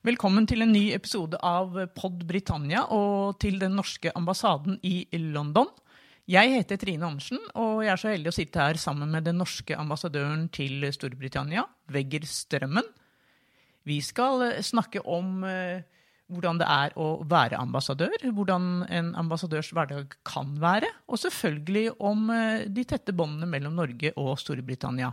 [0.00, 5.68] Velkommen til en ny episode av Pod Britannia og til den norske ambassaden i London.
[6.24, 9.36] Jeg heter Trine Andersen, og jeg er så heldig å sitte her sammen med den
[9.36, 12.88] norske ambassadøren til Storbritannia, Vegger Strømmen.
[13.84, 15.84] Vi skal eh, snakke om eh,
[16.32, 22.24] hvordan det er å være ambassadør, hvordan en ambassadørs hverdag kan være, og selvfølgelig om
[22.32, 25.12] eh, de tette båndene mellom Norge og Storbritannia.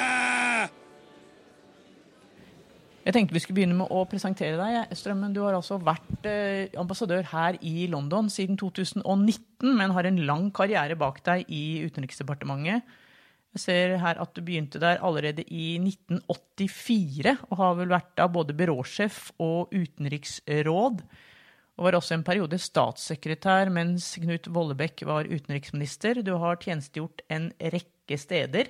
[3.01, 4.91] Jeg tenkte vi skulle begynne med å presentere deg.
[4.97, 10.19] Strømmen, du har altså vært eh, ambassadør her i London siden 2019, men har en
[10.27, 12.85] lang karriere bak deg i Utenriksdepartementet.
[13.51, 18.29] Jeg ser her at du begynte der allerede i 1984, og har vel vært da
[18.31, 21.01] både byråsjef og utenriksråd.
[21.75, 26.21] Og var også en periode statssekretær mens Knut Vollebekk var utenriksminister.
[26.21, 28.69] Du har tjenestegjort en rekke steder,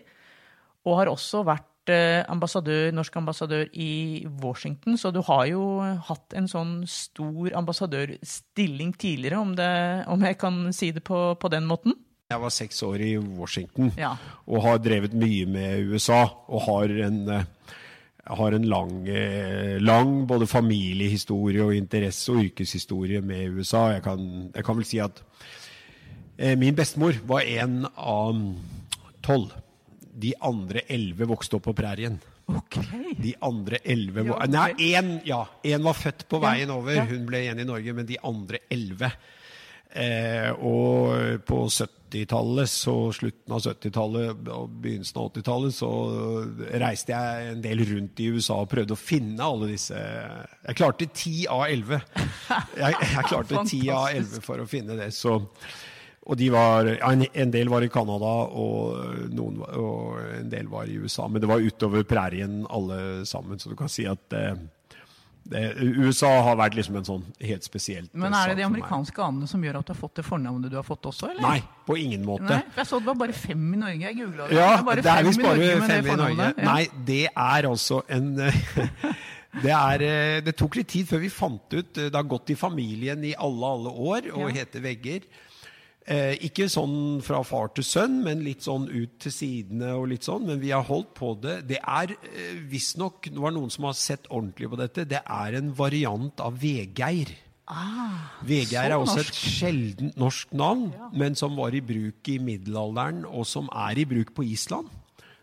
[0.87, 6.33] og har også vært eh, ambassadør, norsk ambassadør i Washington, så du har jo hatt
[6.37, 9.71] en sånn stor ambassadørstilling tidligere, om, det,
[10.07, 11.95] om jeg kan si det på, på den måten?
[12.31, 14.13] Jeg var seks år i Washington Ja.
[14.47, 16.21] og har drevet mye med USA.
[16.47, 17.43] Og har en, eh,
[18.37, 23.89] har en lang, eh, lang både familiehistorie og interesse og yrkeshistorie med USA.
[23.97, 25.19] Jeg kan, jeg kan vel si at
[26.37, 28.39] eh, min bestemor var en av
[29.21, 29.51] tolv.
[30.13, 32.17] De andre elleve vokste opp på prærien.
[32.51, 32.77] Ok.
[33.21, 34.81] De andre elleve Ja, Nei, ok.
[34.81, 35.43] én ja,
[35.79, 36.95] var født på veien over.
[36.97, 37.05] ja.
[37.07, 39.11] Hun ble igjen i Norge, men de andre elleve
[39.93, 45.91] eh, Og på 70-tallet, så slutten av 70-tallet og begynnelsen av 80-tallet, så
[46.81, 51.07] reiste jeg en del rundt i USA og prøvde å finne alle disse Jeg klarte
[51.15, 52.01] ti av elleve.
[52.75, 55.11] Jeg, jeg klarte ti av elleve for å finne det.
[55.15, 55.37] Så
[56.21, 60.85] og de var, en, en del var i Canada, og, noen, og en del var
[60.85, 61.25] i USA.
[61.27, 64.53] Men det var utover prærien alle sammen, så du kan si at eh,
[65.49, 65.63] det,
[65.97, 69.63] USA har vært liksom en sånn helt spesielt Men er det de amerikanske anene som
[69.65, 71.41] gjør at du har fått det fornavnet du har fått også, eller?
[71.41, 71.57] Nei,
[71.89, 72.45] på ingen måte.
[72.45, 74.05] Nei, for jeg så det var bare fem i Norge.
[74.05, 74.59] Jeg googla det.
[74.61, 76.51] Ja, det er det er fem visst i bare fem i Norge.
[76.53, 76.67] Ja.
[76.69, 78.33] Nei, det er altså en
[79.65, 80.07] det, er,
[80.45, 83.73] det tok litt tid før vi fant ut Det har gått i familien i alle,
[83.75, 84.59] alle år og Ja.
[84.61, 85.25] heter Vegger.
[86.11, 90.25] Eh, ikke sånn fra far til sønn, men litt sånn ut til sidene og litt
[90.27, 90.47] sånn.
[90.49, 91.61] Men vi har holdt på det.
[91.69, 95.07] Det er eh, visstnok Det var noen som har sett ordentlig på dette.
[95.07, 97.31] Det er en variant av Vegeir.
[98.43, 99.29] Veggeir er også norsk.
[99.31, 104.07] et sjeldent norsk navn, men som var i bruk i middelalderen, og som er i
[104.09, 104.91] bruk på Island.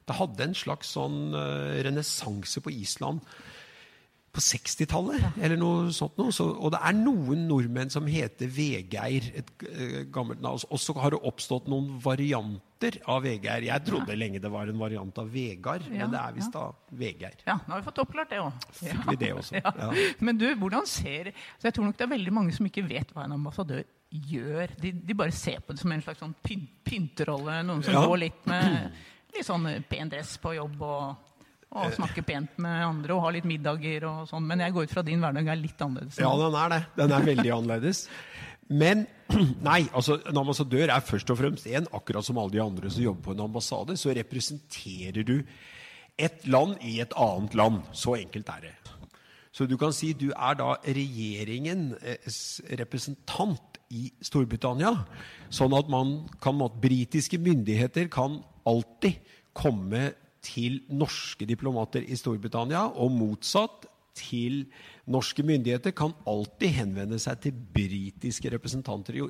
[0.05, 3.25] Det hadde en slags sånn uh, renessanse på Island
[4.39, 6.31] på 60-tallet, eller noe sånt noe.
[6.35, 10.63] Så, og det er noen nordmenn som heter Vegeir, et uh, gammelt navn.
[10.71, 13.67] Og så har det oppstått noen varianter av Vegeir.
[13.67, 16.69] Jeg trodde lenge det var en variant av Vegard, Ja, men det er visst da
[16.95, 17.35] Vegeir.
[17.49, 18.67] Ja, nå har vi fått oppklart det òg.
[18.79, 19.73] Fikk vi det også, Ja.
[19.83, 19.91] ja.
[20.25, 23.11] Men du, hvordan ser Så Jeg tror nok det er veldig mange som ikke vet
[23.17, 24.71] hva en ambassadør gjør.
[24.81, 27.59] De, de bare ser på det som en slags sånn pyn pynterolle.
[27.67, 28.07] Noen som Ja.
[28.07, 28.93] går litt med
[29.35, 31.28] litt sånn pen dress på jobb og.
[31.77, 34.47] Og snakke pent med andre og ha litt middager og sånn.
[34.49, 36.21] Men jeg går ut fra din hverdag er litt annerledes.
[36.23, 36.83] Ja, den er det.
[36.97, 38.05] Den er veldig annerledes.
[38.69, 39.07] Men
[39.69, 43.05] nei, altså en ambassadør er først og fremst en, akkurat som alle de andre som
[43.05, 45.37] jobber på en ambassade, så representerer du
[46.19, 47.83] et land i et annet land.
[47.93, 48.75] Så enkelt er det.
[49.53, 54.93] Så du kan si du er da regjeringens representant i Storbritannia.
[55.53, 59.19] Sånn at man kan, måtte britiske myndigheter kan alltid
[59.57, 60.13] komme
[60.49, 63.87] til norske diplomater i Storbritannia, og motsatt
[64.19, 64.65] til
[65.11, 69.27] norske myndigheter kan alltid henvende seg til britiske representanter i,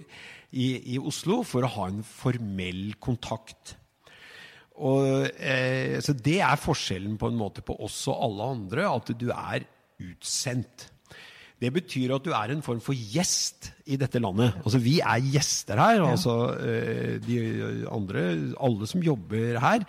[0.52, 3.76] i, i Oslo for å ha en formell kontakt.
[4.78, 9.10] Og, eh, så det er forskjellen på en måte på oss og alle andre, at
[9.18, 9.66] du er
[9.98, 10.88] utsendt.
[11.58, 14.54] Det betyr at du er en form for gjest i dette landet.
[14.62, 16.04] Altså Vi er gjester her.
[16.06, 17.38] altså eh, De
[17.90, 18.20] andre,
[18.62, 19.82] alle som jobber her.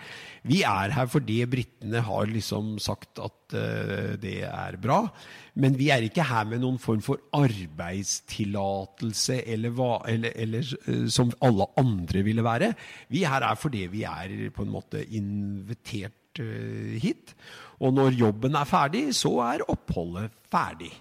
[0.50, 5.04] Vi er her fordi britene har liksom sagt at eh, det er bra.
[5.62, 11.06] Men vi er ikke her med noen form for arbeidstillatelse eller, hva, eller, eller eh,
[11.13, 12.74] som alle andre ville være.
[13.13, 16.16] Vi her er fordi vi er på en måte invitert
[17.04, 17.36] hit.
[17.83, 20.92] Og når jobben er ferdig, så er oppholdet ferdig.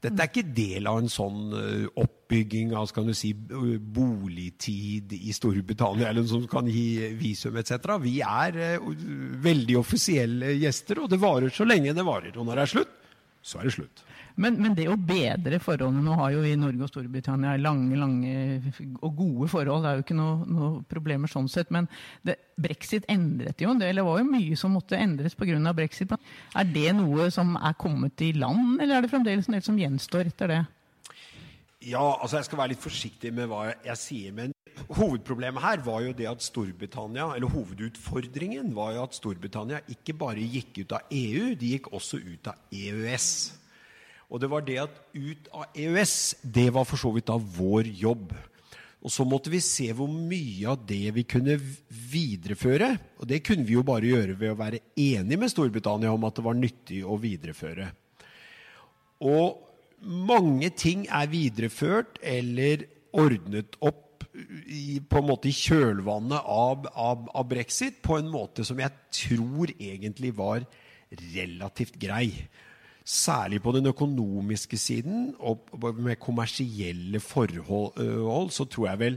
[0.00, 5.12] Dette er ikke del av en sånn eh, oppbygging av skal du si, eh, boligtid
[5.12, 7.98] i Storbritannia, eller noe som kan gi visum etc.
[8.00, 8.86] Vi er eh,
[9.44, 12.32] veldig offisielle gjester, og det varer så lenge det varer.
[12.38, 12.96] Og når det er slutt,
[13.44, 14.04] så er det slutt.
[14.40, 17.98] Men, men det å bedre forholdene Nå har jo vi i Norge og Storbritannia lange
[18.00, 18.34] lange
[19.02, 19.84] og gode forhold.
[19.84, 21.72] Det er jo ikke noe, noe problemer sånn sett.
[21.74, 21.88] Men
[22.26, 24.00] det, brexit endret jo en del.
[24.00, 25.74] Det var jo mye som måtte endres pga.
[25.76, 26.12] brexit.
[26.56, 29.78] Er det noe som er kommet i land, eller er det fremdeles en del som
[29.80, 30.62] gjenstår etter det?
[31.80, 34.34] Ja, altså jeg skal være litt forsiktig med hva jeg sier.
[34.36, 34.52] Men
[34.96, 40.44] hovedproblemet her var jo det at Storbritannia, eller hovedutfordringen var jo at Storbritannia ikke bare
[40.44, 43.30] gikk ut av EU, de gikk også ut av EØS.
[44.30, 47.90] Og det var det at ut av EØS, det var for så vidt da vår
[47.98, 48.30] jobb.
[49.00, 51.56] Og så måtte vi se hvor mye av det vi kunne
[52.12, 52.92] videreføre.
[53.18, 56.36] Og det kunne vi jo bare gjøre ved å være enige med Storbritannia om at
[56.36, 57.88] det var nyttig å videreføre.
[59.24, 59.66] Og
[60.00, 62.86] mange ting er videreført eller
[63.16, 68.64] ordnet opp i, på en måte i kjølvannet av, av, av brexit på en måte
[68.68, 70.68] som jeg tror egentlig var
[71.34, 72.30] relativt grei.
[73.04, 79.16] Særlig på den økonomiske siden og med kommersielle forhold så tror jeg vel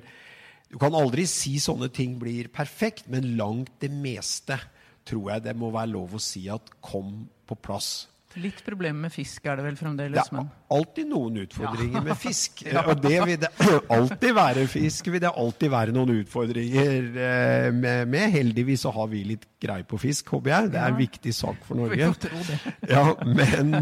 [0.71, 4.57] Du kan aldri si sånne ting blir perfekt, men langt det meste
[5.06, 8.07] tror jeg det må være lov å si at kom på plass.
[8.41, 10.30] Litt problemer med fisk er det vel fremdeles?
[10.31, 12.03] Det er alltid noen utfordringer ja.
[12.07, 12.63] med fisk.
[12.88, 13.51] Og det vil det
[13.97, 14.65] alltid være.
[14.71, 18.07] Fisk vil det alltid være noen utfordringer med.
[18.09, 18.25] med.
[18.33, 20.71] Heldigvis så har vi litt greie på fisk, håper jeg.
[20.74, 22.12] Det er en viktig sak for Norge.
[22.94, 23.74] Ja, men,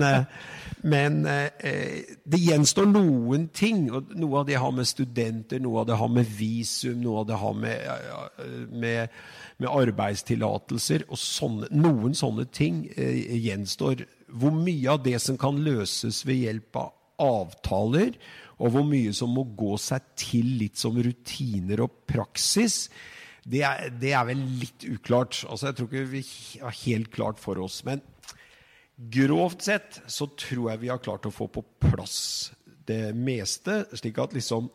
[0.85, 3.87] men det gjenstår noen ting.
[3.91, 7.29] og Noe av det har med studenter, noe av det har med visum, noe av
[7.31, 9.19] det har med, med,
[9.57, 11.07] med arbeidstillatelser.
[11.09, 16.81] Og sånne, noen sånne ting gjenstår hvor mye av det som kan løses ved hjelp
[16.81, 16.91] av
[17.21, 18.15] avtaler,
[18.61, 22.85] og hvor mye som må gå seg til litt som rutiner og praksis,
[23.43, 25.41] det er, det er vel litt uklart.
[25.49, 26.23] Altså, jeg tror ikke vi
[26.61, 27.81] har helt klart for oss.
[27.87, 28.03] Men
[29.11, 32.51] grovt sett så tror jeg vi har klart å få på plass
[32.89, 34.69] det meste, slik at liksom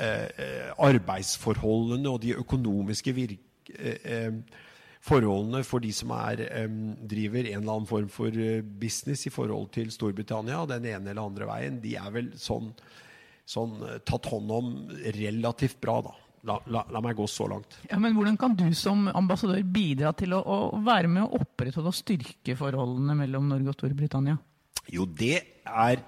[0.00, 3.74] eh, arbeidsforholdene og de økonomiske virk...
[3.78, 4.70] Eh, eh,
[5.04, 9.32] forholdene for de som er, um, driver en eller annen form for uh, business i
[9.34, 12.70] forhold til Storbritannia, den ene eller andre veien, de er vel sånn,
[13.44, 13.74] sånn
[14.08, 14.70] tatt hånd om
[15.18, 16.14] relativt bra, da.
[16.44, 17.78] La, la, la, meg gå så langt.
[17.88, 21.88] Ja, men Hvordan kan du som ambassadør bidra til å, å være med å opprettholde
[21.88, 24.36] og styrke forholdene mellom Norge og Storbritannia?
[24.92, 26.02] Jo, det er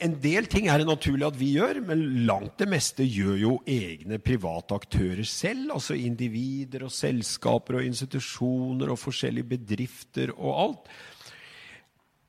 [0.00, 3.50] en del ting er det naturlig at vi gjør, men langt det meste gjør jo
[3.68, 5.74] egne private aktører selv.
[5.74, 10.88] Altså individer og selskaper og institusjoner og forskjellige bedrifter og alt.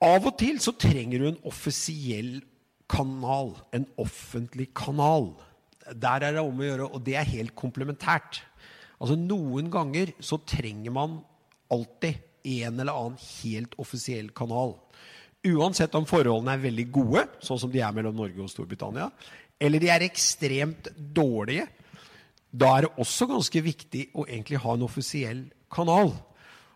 [0.04, 2.42] Av og til så trenger du en offisiell
[2.92, 3.54] kanal.
[3.72, 5.30] En offentlig kanal.
[5.94, 8.42] Der er det om å gjøre, og det er helt komplementært.
[9.02, 11.20] Altså Noen ganger så trenger man
[11.72, 12.22] alltid
[12.52, 14.76] en eller annen helt offisiell kanal.
[15.42, 19.10] Uansett om forholdene er veldig gode, sånn som de er mellom Norge og Storbritannia,
[19.62, 21.68] eller de er ekstremt dårlige,
[22.52, 26.12] da er det også ganske viktig å egentlig ha en offisiell kanal.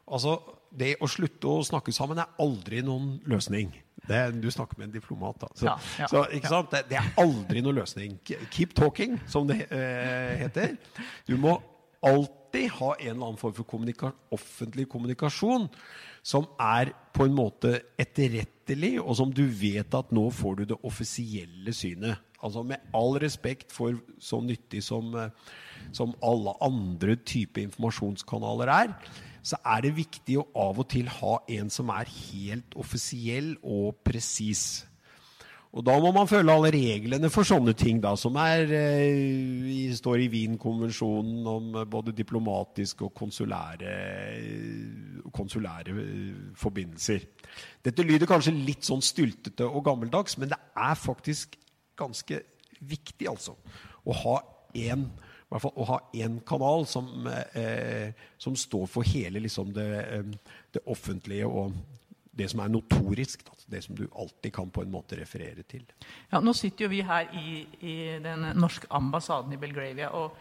[0.07, 0.37] Altså,
[0.75, 3.71] Det å slutte å snakke sammen er aldri noen løsning.
[4.05, 5.51] Det, du snakker med en diplomat, da.
[5.55, 6.61] Så, ja, ja, så ja.
[6.71, 8.17] Det, det, er aldri noen løsning.
[8.53, 10.75] Keep talking, som det eh, heter.
[11.25, 11.57] Du må
[12.05, 15.69] alltid ha en eller annen form for kommunika offentlig kommunikasjon
[16.25, 20.79] som er på en måte etterrettelig, og som du vet at nå får du det
[20.85, 22.21] offisielle synet.
[22.45, 25.29] Altså Med all respekt for så nyttig som, eh,
[25.93, 28.93] som alle andre typer informasjonskanaler er,
[29.45, 33.99] så er det viktig å av og til ha en som er helt offisiell og
[34.05, 34.85] presis.
[35.75, 40.23] Og da må man følge alle reglene for sånne ting, da, som er, eh, står
[40.23, 43.91] i Wien-konvensjonen om både diplomatiske og konsulære,
[45.35, 47.27] konsulære eh, forbindelser.
[47.83, 51.59] Dette lyder kanskje litt sånn styltete og gammeldags, men det er faktisk
[51.99, 52.39] ganske
[52.79, 53.57] viktig, altså,
[54.07, 54.39] å ha
[54.75, 55.09] én
[55.45, 59.89] i hvert fall å ha én kanal som, eh, som, står for hele liksom, det,
[60.01, 61.75] eh, det offentlige og
[62.35, 63.45] det som er notorisk.
[63.45, 65.85] Da, det som du alltid kan på en måte referere til.
[66.31, 70.11] Ja, Nå sitter jo vi her i, i den norske ambassaden i Belgravia.
[70.13, 70.35] og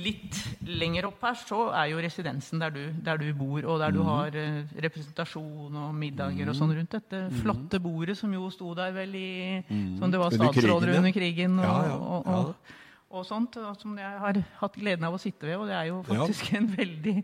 [0.00, 3.92] Litt lenger opp her så er jo residensen der du, der du bor, og der
[3.92, 4.08] du mm.
[4.08, 6.52] har eh, representasjon og middager mm.
[6.52, 7.38] og sånn rundt dette mm.
[7.42, 9.96] flotte bordet som jo sto der vel i mm.
[10.00, 11.58] Som det var statsråder under krigen.
[11.60, 11.98] og, ja, ja, ja.
[11.98, 12.76] og, og
[13.08, 15.56] og sånt, som jeg har hatt gleden av å sitte ved.
[15.56, 16.58] Og det er jo faktisk ja.
[16.60, 17.14] en veldig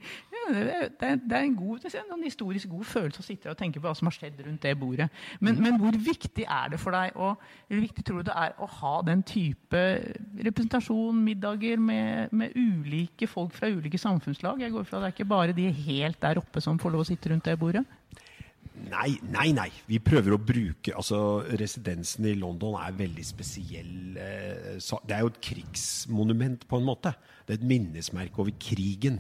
[0.45, 0.63] det
[1.01, 3.95] er, det er en, god, en historisk god følelse å sitte og tenke på hva
[3.97, 5.09] som har skjedd rundt det bordet.
[5.41, 8.57] Men, men hvor viktig er det for deg, og hvor viktig tror du det er
[8.61, 9.83] å ha den type
[10.49, 14.65] representasjon, middager med, med ulike folk fra ulike samfunnslag?
[14.65, 17.09] Jeg går fra Det er ikke bare de helt der oppe som får lov å
[17.13, 17.85] sitte rundt det bordet?
[18.91, 19.71] Nei, nei, nei.
[19.89, 21.19] Vi prøver å bruke Altså,
[21.61, 24.17] residensen i London er veldig spesiell.
[24.19, 27.15] eh, Det er jo et krigsmonument, på en måte.
[27.45, 29.19] Det er et minnesmerke over krigen.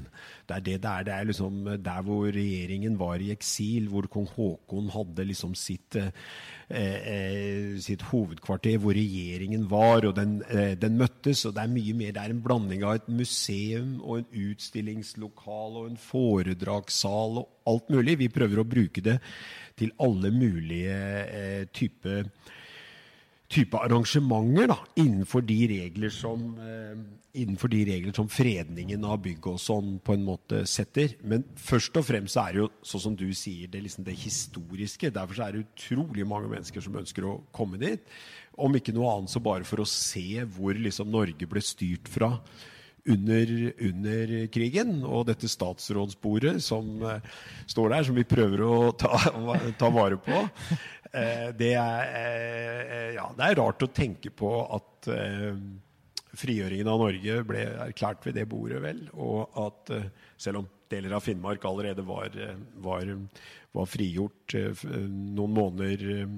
[0.48, 1.04] Det er det det er.
[1.04, 5.96] Det er liksom der hvor regjeringen var i eksil, hvor kong Haakon hadde liksom sitt,
[5.96, 6.10] eh,
[6.70, 11.44] eh, sitt hovedkvarter, hvor regjeringen var, og den, eh, den møttes.
[11.44, 12.12] Og det er mye mer.
[12.12, 17.88] Det er en blanding av et museum og en utstillingslokal og en foredragssal og alt
[17.90, 18.18] mulig.
[18.18, 19.20] Vi prøver å bruke det
[19.76, 22.30] til alle mulige eh, typer
[23.54, 29.46] type arrangementer da, innenfor de regler som eh, innenfor de regler som fredningen av bygg
[29.50, 31.16] og sånn på en måte setter.
[31.26, 35.10] Men først og fremst er det jo, sånn som du sier, det, liksom det historiske.
[35.14, 38.06] Derfor er det utrolig mange mennesker som ønsker å komme dit.
[38.54, 42.36] Om ikke noe annet så bare for å se hvor liksom Norge ble styrt fra
[43.10, 43.50] under,
[43.82, 45.00] under krigen.
[45.02, 47.18] Og dette statsrådsbordet som uh,
[47.66, 49.10] står der, som vi prøver å ta,
[49.80, 50.44] ta vare på.
[51.14, 55.52] Eh, det, er, eh, ja, det er rart å tenke på at eh,
[56.34, 59.04] frigjøringen av Norge ble erklært ved det bordet, vel.
[59.14, 60.08] Og at eh,
[60.40, 63.14] selv om deler av Finnmark allerede var, eh, var,
[63.74, 66.34] var frigjort eh, noen måneder eh,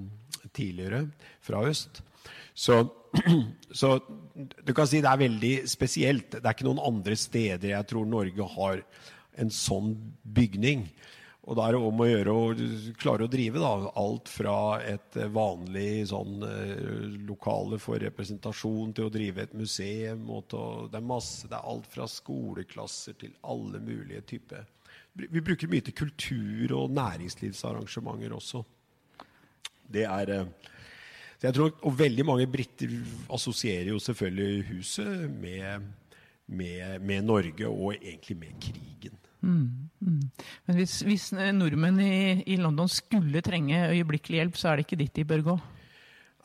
[0.56, 1.06] tidligere
[1.44, 2.02] fra øst,
[2.56, 2.80] så,
[3.80, 3.96] så
[4.36, 6.38] du kan si det er veldig spesielt.
[6.38, 8.80] Det er ikke noen andre steder jeg tror Norge har
[9.36, 9.92] en sånn
[10.36, 10.86] bygning.
[11.46, 12.46] Og da er det om å gjøre å
[12.98, 13.68] klare å drive da,
[14.02, 20.24] alt fra et vanlig sånn eh, lokale for representasjon til å drive et museum.
[20.26, 20.42] Å-
[20.90, 24.66] det, er masse, det er alt fra skoleklasser til alle mulige typer
[25.16, 28.64] Vi bruker mye til kultur- og næringslivsarrangementer også.
[29.86, 30.72] Det er eh,
[31.46, 32.90] jeg tror, Og veldig mange briter
[33.30, 35.86] assosierer jo selvfølgelig huset med,
[36.48, 39.16] med, med Norge og egentlig med krigen.
[39.46, 44.98] Men hvis, hvis nordmenn i, i London skulle trenge øyeblikkelig hjelp, så er det ikke
[45.04, 45.54] dit de bør gå.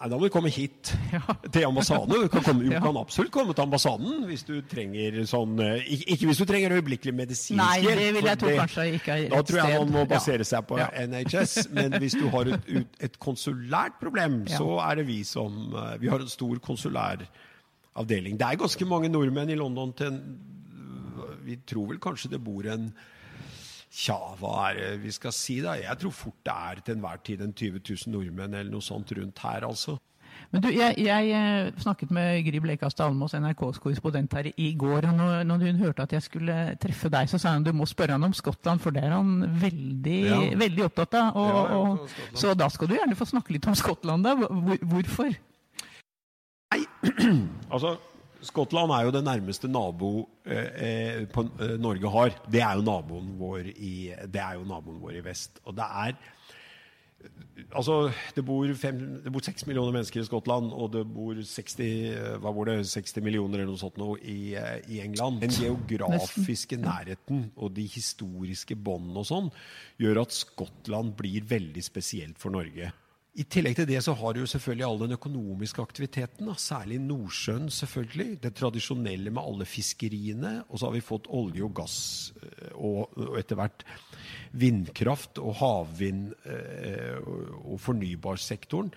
[0.01, 0.91] Nei, Da må du komme hit,
[1.53, 2.09] til ambassaden.
[2.09, 5.83] Du kan, komme, du kan absolutt komme til ambassaden hvis du trenger sånn eh,
[6.15, 7.99] Ikke, hvis du trenger øyeblikkelig medisinsk Nei, hjelp.
[8.01, 10.79] det vil jeg tro kanskje ikke er Da tror jeg man må basere seg på
[10.81, 10.87] Ja.
[11.05, 11.67] NHS.
[11.77, 12.71] Men hvis du har et,
[13.09, 14.57] et konsulært problem, Ja.
[14.57, 17.21] så er det vi som eh, Vi har en stor konsulær
[18.01, 18.37] avdeling.
[18.41, 20.17] Det er ganske mange nordmenn i London til
[21.45, 22.91] Vi tror vel kanskje det bor en
[23.91, 25.73] Tja, hva er det vi skal si, da?
[25.75, 29.11] Jeg tror fort det er til enhver tid en 20 000 nordmenn eller noe sånt
[29.17, 29.97] rundt her, altså.
[30.51, 35.09] Men du, jeg, jeg eh, snakket med Gry Blekastad Almås, NRKs korrespondent her i går.
[35.09, 37.85] og når, når hun hørte at jeg skulle treffe deg, så sa hun du må
[37.87, 40.39] spørre han om Skottland, for det er han veldig, Ja.
[40.63, 41.35] veldig opptatt av.
[41.35, 44.23] Og, Ja, og, så da skal du gjerne få snakke litt om Skottland.
[44.23, 44.35] da.
[44.39, 45.35] Hvor, hvorfor?
[47.71, 47.97] Altså,
[48.41, 50.11] Skottland er jo det nærmeste nabo
[50.45, 52.35] eh, eh, på, eh, Norge har.
[52.51, 53.95] Det er jo naboen vår i,
[54.33, 55.61] det er jo naboen vår i vest.
[55.65, 56.15] Og det er
[57.71, 61.83] Altså, det bor, fem, det bor 6 millioner mennesker i Skottland, og det bor 60,
[62.09, 65.39] eh, hva bor det, 60 millioner eller noe sånt nå i, eh, i England.
[65.43, 69.51] Den geografiske nærheten og de historiske båndene og sånn
[70.01, 72.91] gjør at Skottland blir veldig spesielt for Norge.
[73.31, 76.55] I tillegg til det så har du jo selvfølgelig all den økonomiske aktiviteten, da.
[76.59, 78.41] særlig Nordsjøen selvfølgelig.
[78.43, 80.51] Det tradisjonelle med alle fiskeriene.
[80.67, 81.95] Og så har vi fått olje og gass
[82.41, 83.85] eh, og, og etter hvert
[84.51, 88.91] vindkraft og havvind eh, og, fornybarsektoren.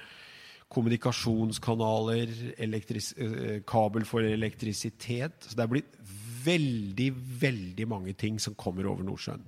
[0.74, 5.46] Kommunikasjonskanaler, eh, kabel for elektrisitet.
[5.46, 5.96] Så det er blitt
[6.44, 7.10] veldig,
[7.46, 9.46] veldig mange ting som kommer over Nordsjøen.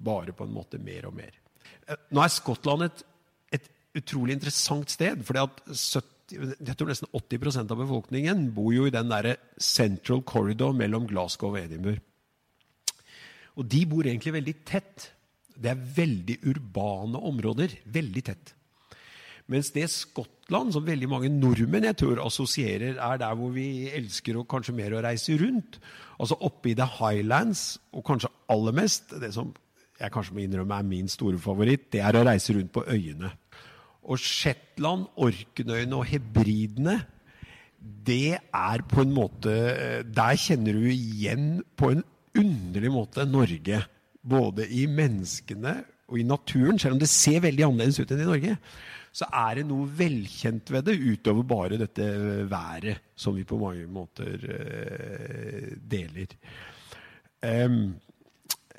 [0.00, 1.36] Bare på en måte mer og mer.
[2.08, 3.08] Nå er Skottland et
[3.98, 5.24] utrolig interessant sted.
[5.24, 10.22] fordi at 70, jeg tror nesten 80% av befolkningen bor jo i den der central
[10.22, 12.00] corridor mellom Glasgow og Edinburgh.
[13.60, 15.10] Og de bor egentlig veldig tett.
[15.52, 17.76] Det er veldig urbane områder.
[17.84, 18.54] Veldig tett.
[19.50, 24.38] Mens det Skottland, som veldig mange nordmenn jeg tror assosierer, er der hvor vi elsker
[24.38, 25.80] å kanskje mer å reise rundt.
[26.16, 29.52] Altså oppe i The Highlands, og kanskje aller mest, det som
[29.98, 33.32] jeg kanskje må innrømme er min store favoritt, det er å reise rundt på øyene.
[34.02, 37.00] Og Shetland, Orknøyene og Hebridene,
[37.82, 39.52] det er på en måte
[40.06, 42.04] Der kjenner du igjen på en
[42.38, 43.82] underlig måte Norge.
[44.22, 46.78] Både i menneskene og i naturen.
[46.78, 48.56] Selv om det ser veldig annerledes ut enn i Norge,
[49.12, 52.06] så er det noe velkjent ved det, utover bare dette
[52.48, 56.30] været som vi på mange måter eh, deler.
[57.42, 57.50] Det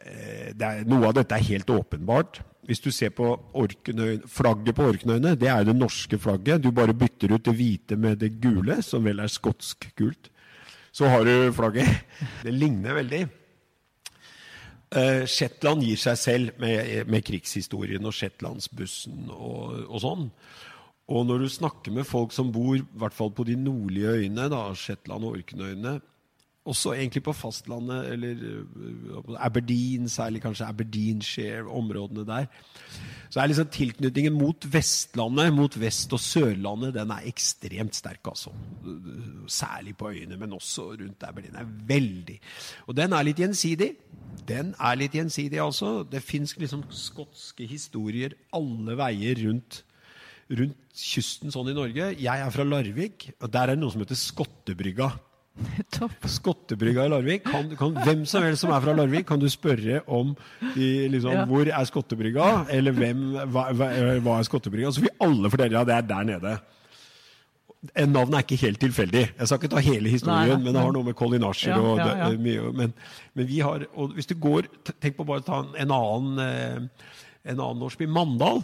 [0.03, 2.41] er, Noe av dette er helt åpenbart.
[2.67, 3.27] Hvis du ser på
[3.59, 6.63] Orknøy, flagget på Orknøyene, det er det norske flagget.
[6.63, 10.29] Du bare bytter ut det hvite med det gule, som vel er skotsk gult.
[10.93, 11.89] Så har du flagget.
[12.45, 13.23] Det ligner veldig.
[14.93, 20.27] Uh, Shetland gir seg selv med, med krigshistorien og Shetlandsbussen og, og, sånn.
[21.09, 24.45] Og når du snakker med folk som bor i hvert fall på de nordlige øyene,
[24.53, 25.97] da, Shetland og Orknøyene,
[26.65, 32.45] også egentlig på fastlandet, eller uh, Aberdeen, særlig kanskje Aberdeenshire, områdene der,
[33.29, 38.53] så er liksom tilknytningen mot Vestlandet, mot Vest- og Sørlandet, den er ekstremt sterk, altså.
[39.47, 41.55] Særlig på øyene, men også rundt Aberdeen.
[41.55, 42.39] er veldig.
[42.87, 43.95] Og den er litt gjensidig.
[44.47, 46.03] Den er litt gjensidig, altså.
[46.03, 49.83] Det fins liksom skotske historier alle veier rundt,
[50.49, 52.13] rundt kysten sånn i Norge.
[52.21, 55.11] Jeg er fra Larvik, og der er det noe som heter Skottebrygga.
[55.93, 56.15] Topp.
[56.25, 57.43] Skottebrygga i Larvik.
[57.45, 60.31] Kan, kan, hvem som helst som er fra Larvik, kan du spørre om
[60.73, 61.43] de, liksom, Ja.
[61.49, 63.89] hvor er Skottebrygga, eller hvem, hva, hva,
[64.25, 64.93] hva er Skottebrygga?
[64.95, 66.55] Så vil alle fortelle ja, det er der nede.
[67.93, 69.23] Eh, Navnet er ikke helt tilfeldig.
[69.37, 71.99] Jeg skal ikke ta hele historien, Nei, men det har noe med kollinasjer Ja, og
[71.99, 72.69] ja, mye.
[72.79, 72.93] Men,
[73.35, 74.69] men vi har og Hvis du går
[75.03, 77.09] Tenk på bare å ta en, en annen eh,
[77.51, 78.07] En annen norsk by.
[78.07, 78.63] Mandal.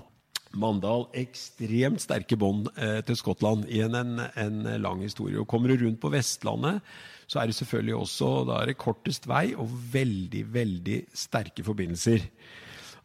[0.58, 5.38] Mandal, ekstremt sterke bånd eh, til Skottland i en, en, lang historie.
[5.38, 6.82] Og Kommer du rundt på Vestlandet,
[7.30, 12.26] så er det selvfølgelig også da er det kortest vei og veldig, veldig sterke forbindelser.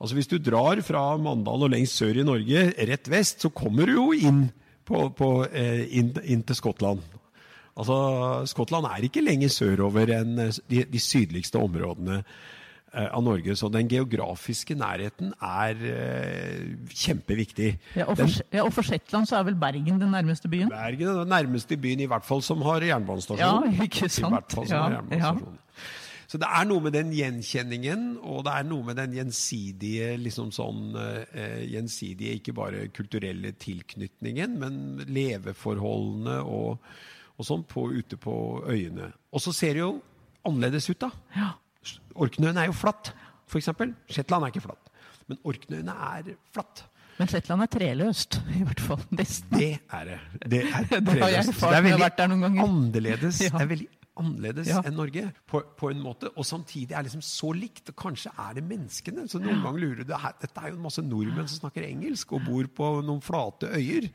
[0.00, 3.88] Altså Hvis du drar fra Mandal og lengst sør i Norge, rett vest, så kommer
[3.88, 4.46] du jo inn,
[4.88, 7.04] på, på, eh, inn, inn til Skottland.
[7.74, 7.94] Altså,
[8.46, 12.22] Skottland er ikke lenger sørover enn eh, de, de sydligste områdene
[12.94, 13.56] av Norge.
[13.58, 17.74] Så den geografiske nærheten er eh, kjempeviktig.
[17.98, 20.70] Ja, og, for, ja, og for Shetland så er vel Bergen den nærmeste byen?
[20.72, 23.68] Bergen er den nærmeste byen i hvert fall som har jernbanestasjon.
[23.70, 24.56] Ja, ikke sant?
[24.68, 25.60] Ja, jernbanestasjon.
[26.34, 30.48] Så det er noe med den gjenkjenningen, og det er noe med den gjensidige liksom
[30.56, 36.80] sånn, eh, gjensidige, ikke bare kulturelle tilknytningen, men leveforholdene og,
[37.36, 38.34] og sånn på, ute på
[38.66, 39.12] øyene.
[39.30, 39.92] Og så ser det jo
[40.48, 41.12] annerledes ut, da.
[41.36, 41.52] Ja.
[42.14, 43.12] Orknøyene er jo flatt,
[43.50, 43.70] f.eks.
[44.10, 44.92] Shetland er ikke flatt.
[45.30, 46.84] Men Orknøyene er flatt.
[47.18, 49.02] Men Shetland er treløst, i hvert fall.
[49.14, 49.54] Nesten.
[49.54, 50.16] Det er det.
[50.50, 51.60] Det, er Det har jeg treløst.
[51.60, 52.64] Det er veldig.
[52.64, 53.38] Annerledes.
[53.44, 54.80] Det er veldig annerledes Ja.
[54.86, 56.28] enn Norge på, på en måte.
[56.36, 57.88] Og samtidig er liksom så likt.
[57.90, 59.28] og Kanskje er det menneskene.
[59.28, 62.44] Så noen ganger lurer du Dette er jo en masse nordmenn som snakker engelsk og
[62.46, 64.10] bor på noen flate øyer.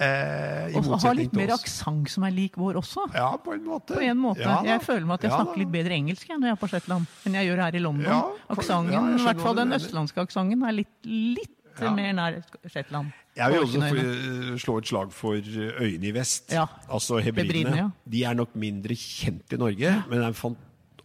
[0.00, 3.04] Eh, Og har litt mer aksent som er lik vår også.
[3.14, 3.94] Ja, på en måte.
[3.94, 4.42] På en måte.
[4.42, 5.60] Ja, jeg føler meg at jeg Ja, snakker da.
[5.62, 8.04] litt bedre engelsk jeg, når jeg er på Shetland, enn jeg gjør her i London.
[8.10, 11.50] Ja, aksangen, i hvert fall den østlandske aksenten, er litt, litt
[11.82, 11.90] Ja.
[11.94, 12.36] mer nær
[12.70, 13.12] Shetland.
[13.36, 16.52] Jeg vil også slå et slag for øyene i vest.
[16.52, 16.66] Ja.
[16.88, 17.46] Altså hebridene.
[17.48, 17.88] Hebridene, ja.
[18.10, 19.94] De er nok mindre kjent i Norge,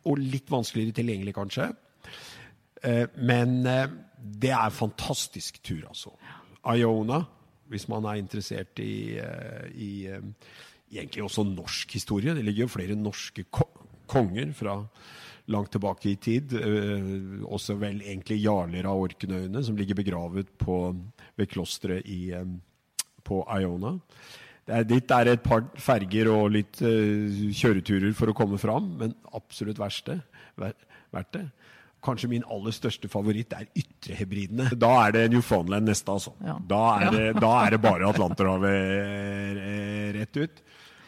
[0.05, 1.71] og litt vanskeligere tilgjengelig, kanskje.
[2.83, 3.87] Eh, Men eh,
[4.19, 6.13] det er fantastisk tur, altså.
[6.75, 7.23] Iona,
[7.69, 10.21] hvis man er interessert i, eh, i eh,
[10.91, 12.35] egentlig også norsk historie.
[12.35, 13.45] Det ligger jo flere norske
[14.07, 14.79] konger fra
[15.49, 16.53] langt tilbake i tid.
[16.53, 20.81] eh, også vel egentlig jarler av Orknøyene, som ligger begravet på,
[21.37, 22.45] ved klosteret i, eh,
[23.23, 23.97] på Iona.
[24.69, 28.93] Det er, dit er et par ferger og litt eh, kjøreturer for å komme fram,
[28.99, 30.19] men absolutt verst det.
[30.59, 31.47] verdt det.
[32.05, 34.69] Kanskje min aller største favoritt er Ytrehebridene.
[34.79, 36.31] Da er det Newfoundland neste, altså.
[36.45, 36.55] Ja.
[36.69, 40.61] Da, er det, da er det bare Atlanterhavet eh, rett ut.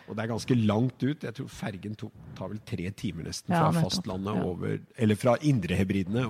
[0.09, 1.23] Og det er ganske langt ut.
[1.23, 4.43] Jeg tror fergen tok, tar vel tre timer nesten fra ja, fastlandet Ja.
[4.43, 6.25] over Eller fra Indrehebridene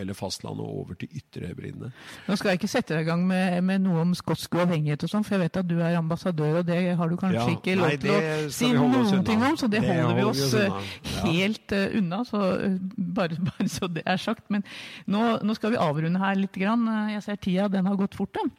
[0.00, 1.90] eller fastlandet over til Ytrehebridene.
[2.28, 5.10] Nå skal jeg ikke sette deg i gang med, med noe om skotsk uavhengighet og
[5.10, 7.76] sånn, for jeg vet at du er ambassadør, og det har du kanskje Ja, ikke
[7.80, 10.72] lov til å si noen ting om, så det, Det holder vi oss oss eh.
[11.24, 14.46] Helt uh, unna, så uh, bare, bare så det er sagt.
[14.52, 14.64] Men
[15.10, 16.52] nå, nå skal vi avrunde her litt.
[16.54, 16.86] Grann.
[17.10, 18.52] Jeg ser tida, den har gått fort, den.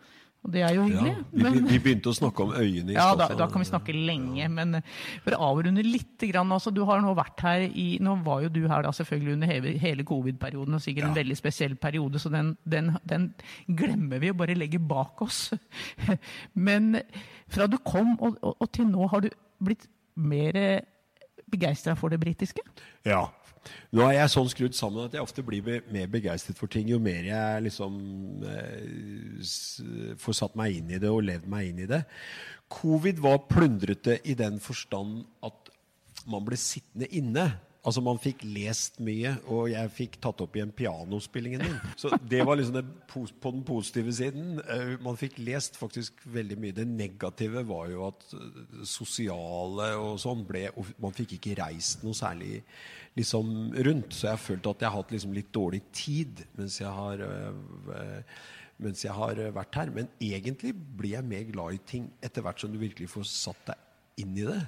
[0.45, 1.13] Og det er jo hyggelig.
[1.33, 3.95] vi, men- vi begynte å snakke om øyene i ja, da, da kan vi snakke
[3.97, 4.75] lenge, men
[5.23, 8.49] for å avrunde litt grann, altså, Du har nå vært her i Nå var jo
[8.53, 12.29] du her da selvfølgelig under hele, hele covid-perioden, og sikkert en veldig spesiell periode, så
[12.29, 13.31] den, den, den
[13.67, 15.49] glemmer vi å bare legge bak oss.
[16.53, 17.01] Men
[17.49, 19.31] fra du kom og, og, og til nå, har du
[19.65, 20.83] blitt mer
[21.51, 22.61] begeistra for det britiske?
[23.05, 23.25] Ja.
[23.95, 26.99] Nå er jeg sånn skrudd sammen at jeg ofte blir mer begeistret for ting jo
[27.01, 27.95] mer jeg liksom
[28.49, 29.45] eh,
[30.21, 32.03] får satt meg inn i det og levd meg inn i det.
[32.71, 35.71] Covid var plundrete i den forstand at
[36.29, 37.49] man ble sittende inne.
[37.85, 41.75] Altså Man fikk lest mye, og jeg fikk tatt opp igjen pianospillingen min.
[42.01, 44.57] Så det var liksom det, på den positive siden.
[44.63, 46.75] Eh, Man fikk lest faktisk veldig mye.
[46.79, 52.01] Det negative var jo at eh, sosiale og sånn ble og Man fikk ikke reist
[52.05, 52.63] noe særlig
[53.19, 54.17] liksom rundt.
[54.17, 57.21] Så jeg har følt at jeg har hatt liksom litt dårlig tid mens jeg har
[57.21, 58.35] eh,
[58.81, 59.93] mens jeg har vært her.
[59.93, 63.69] Men egentlig blir jeg mer glad i ting etter hvert som du virkelig får satt
[63.69, 64.61] deg inn i det.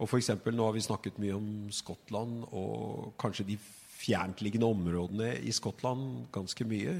[0.00, 3.58] Og for eksempel, Nå har vi snakket mye om Skottland og kanskje de
[4.02, 6.94] fjerntliggende områdene i Skottland ganske mye.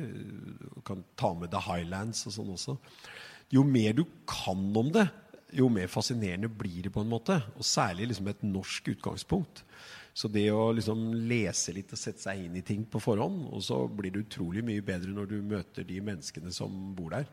[0.61, 2.77] Du kan ta med The Highlands og sånn også.
[3.53, 5.09] Jo mer du kan om det,
[5.53, 7.41] jo mer fascinerende blir det på en måte.
[7.59, 9.65] Og særlig liksom et norsk utgangspunkt.
[10.15, 13.63] Så det å liksom lese litt og sette seg inn i ting på forhånd, og
[13.65, 17.29] så blir det utrolig mye bedre når du møter de menneskene som bor der.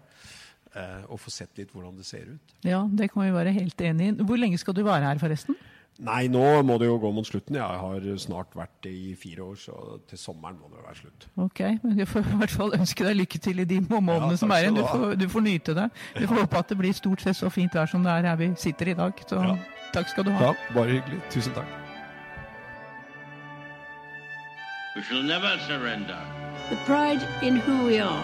[0.75, 2.51] Eh, og få sett litt hvordan det ser ut.
[2.63, 4.23] Ja, det kan vi være helt enig i.
[4.23, 5.55] Hvor lenge skal du være her, forresten?
[5.99, 7.55] Nei, nå må det jo gå mot slutten.
[7.57, 9.73] Jeg har snart vært i fire år, så
[10.07, 11.25] til sommeren må det være slutt.
[11.37, 14.37] Ok, men Jeg får i hvert fall ønske deg lykke til i de månedene Ja,
[14.37, 14.75] som er igjen.
[14.77, 15.89] Du, du får- nyte det.
[16.15, 18.35] Vi får håpe at det blir stort sett så fint vær som det er her
[18.37, 19.13] vi sitter i dag.
[19.27, 19.57] Så Ja.
[19.91, 20.53] takk skal du ha.
[20.53, 21.19] Ja, bare hyggelig.
[21.31, 21.67] Tusen takk.
[24.95, 26.21] We shall never surrender.
[26.69, 28.23] The pride in who we are